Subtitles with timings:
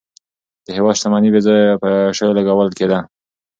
[0.65, 2.99] د هېواد شتمني په بېځایه عیاشیو لګول کېده.